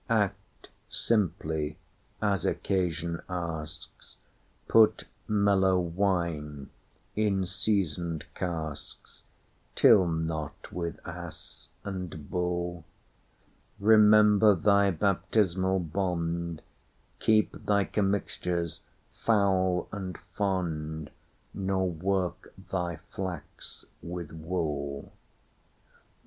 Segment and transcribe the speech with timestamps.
[0.09, 1.77] Act simply,
[2.23, 4.17] as occasion asks;
[4.67, 6.71] Put mellow wine
[7.15, 9.25] in seasoned casks;
[9.75, 16.63] Till not with ass and bull:Remember thy baptismal bond;
[17.19, 18.81] Keep thy commixtures
[19.23, 21.11] foul and fond,
[21.53, 25.11] Nor work thy flax with wool.